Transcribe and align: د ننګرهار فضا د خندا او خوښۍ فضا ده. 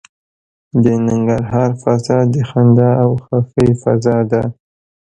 د 0.83 0.85
ننګرهار 1.07 1.71
فضا 1.83 2.17
د 2.33 2.35
خندا 2.49 2.91
او 3.03 3.11
خوښۍ 3.23 3.69
فضا 3.83 4.17
ده. 4.31 4.41